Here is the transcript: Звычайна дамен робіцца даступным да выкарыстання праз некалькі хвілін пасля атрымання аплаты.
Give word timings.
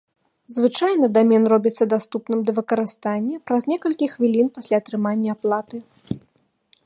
Звычайна 0.55 1.09
дамен 1.17 1.43
робіцца 1.53 1.83
даступным 1.93 2.39
да 2.47 2.51
выкарыстання 2.61 3.35
праз 3.49 3.61
некалькі 3.73 4.05
хвілін 4.13 4.47
пасля 4.55 4.75
атрымання 4.85 5.29
аплаты. 5.35 5.77